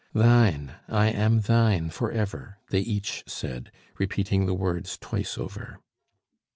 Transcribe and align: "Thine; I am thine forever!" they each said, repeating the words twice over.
"Thine; 0.15 0.71
I 0.87 1.09
am 1.11 1.41
thine 1.41 1.91
forever!" 1.91 2.57
they 2.71 2.79
each 2.79 3.23
said, 3.27 3.71
repeating 3.99 4.47
the 4.47 4.55
words 4.55 4.97
twice 4.97 5.37
over. 5.37 5.77